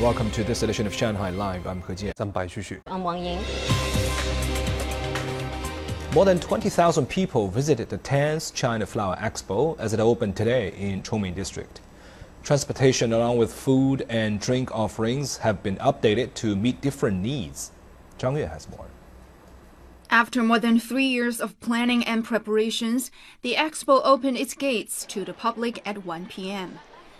[0.00, 1.66] Welcome to this edition of Shanghai Live.
[1.66, 2.12] I'm He Jian.
[2.18, 2.80] I'm Bai Xu.
[2.86, 3.40] I'm Wang Ying.
[6.14, 11.02] More than 20,000 people visited the 10th China Flower Expo as it opened today in
[11.02, 11.80] Chongming District.
[12.44, 17.72] Transportation along with food and drink offerings have been updated to meet different needs.
[18.20, 18.86] Zhang Yue has more.
[20.10, 23.10] After more than three years of planning and preparations,
[23.42, 26.78] the expo opened its gates to the public at 1 p.m.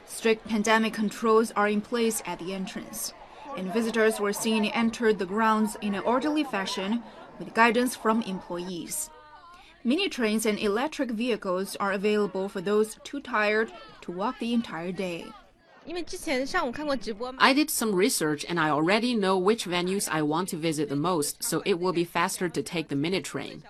[0.09, 3.13] Strict pandemic controls are in place at the entrance,
[3.57, 7.03] and visitors were seen enter the grounds in an orderly fashion
[7.39, 9.11] with guidance from employees.
[9.85, 14.91] Mini trains and electric vehicles are available for those too tired to walk the entire
[14.91, 15.27] day.
[17.39, 20.97] I did some research and I already know which venues I want to visit the
[20.97, 23.63] most, so it will be faster to take the mini train.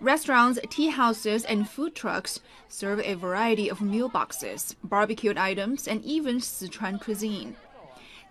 [0.00, 6.02] Restaurants, tea houses, and food trucks serve a variety of meal boxes, barbecued items, and
[6.02, 7.54] even Sichuan cuisine.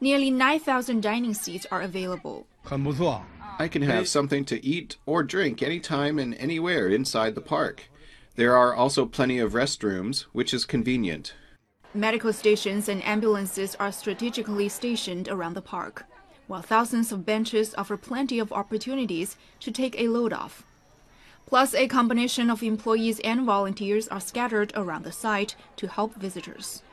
[0.01, 2.47] Nearly 9,000 dining seats are available.
[3.59, 7.83] I can have something to eat or drink anytime and anywhere inside the park.
[8.35, 11.35] There are also plenty of restrooms, which is convenient.
[11.93, 16.05] Medical stations and ambulances are strategically stationed around the park,
[16.47, 20.63] while thousands of benches offer plenty of opportunities to take a load off.
[21.49, 26.83] Plus, a combination of employees and volunteers are scattered around the site to help visitors.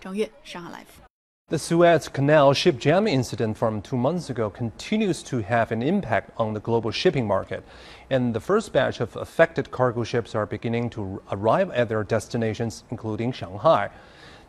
[0.00, 1.00] Zhang Yue, Shanghai Live.
[1.48, 6.30] The Suez Canal ship jam incident from two months ago continues to have an impact
[6.36, 7.64] on the global shipping market.
[8.08, 12.84] And the first batch of affected cargo ships are beginning to arrive at their destinations,
[12.92, 13.90] including Shanghai.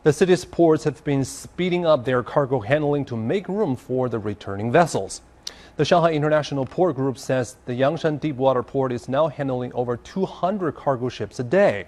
[0.04, 4.20] The city's ports have been speeding up their cargo handling to make room for the
[4.20, 5.22] returning vessels.
[5.78, 10.74] The Shanghai International Port Group says the Yangshan Deepwater Port is now handling over 200
[10.74, 11.86] cargo ships a day.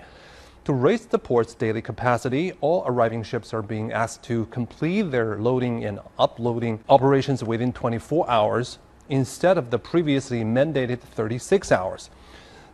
[0.65, 5.37] To raise the port's daily capacity, all arriving ships are being asked to complete their
[5.37, 12.09] loading and uploading operations within 24 hours instead of the previously mandated 36 hours.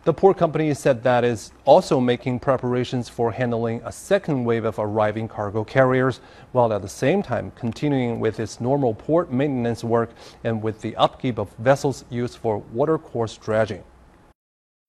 [0.04, 4.78] The port company said that is also making preparations for handling a second wave of
[4.78, 6.20] arriving cargo carriers,
[6.52, 10.10] while at the same time continuing with its normal port maintenance work
[10.44, 13.82] and with the upkeep of vessels used for watercourse dredging.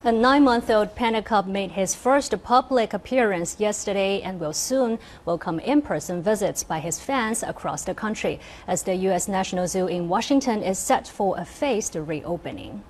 [0.03, 6.23] A nine-month-old panda cub made his first public appearance yesterday and will soon welcome in-person
[6.23, 9.29] visits by his fans across the country as the U.S.
[9.29, 12.83] National Zoo in Washington is set for a phased reopening.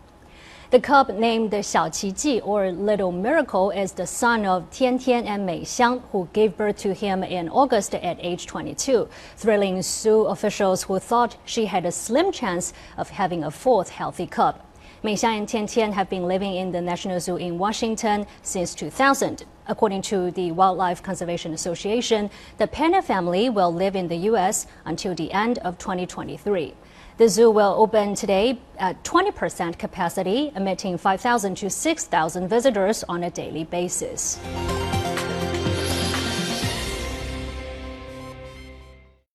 [0.76, 5.46] The cub named Xiao Qiji, or Little Miracle, is the son of Tian Tian and
[5.46, 10.84] Mei Xiang, who gave birth to him in August at age 22, thrilling zoo officials
[10.84, 14.60] who thought she had a slim chance of having a fourth healthy cub.
[15.02, 18.76] Mei Xiang and Tian Tian have been living in the National Zoo in Washington since
[18.76, 19.46] 2000.
[19.68, 24.68] According to the Wildlife Conservation Association, the panda family will live in the U.S.
[24.84, 26.74] until the end of 2023.
[27.18, 33.30] The zoo will open today at 20% capacity, admitting 5,000 to 6,000 visitors on a
[33.30, 34.38] daily basis.